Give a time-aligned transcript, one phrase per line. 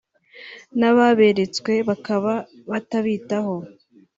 [0.77, 2.33] n’ababeretswe bakaba
[2.71, 3.55] batabitaho